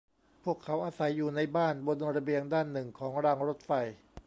[0.43, 3.71] พวกเขาอาศัยอยู่ในบ้านบนระเบียงด้านหนึ่งของรางรถไฟ